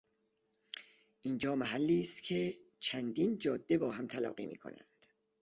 [1.21, 4.87] اینجا محلی است که چندین جاده با هم تلاقی میکنند.